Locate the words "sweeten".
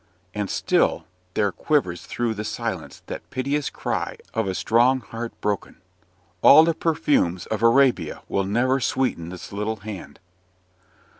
8.79-9.29